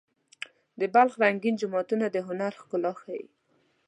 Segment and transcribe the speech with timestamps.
[0.79, 3.25] د بلخ رنګین جوماتونه د هنر ښکلا ښيي.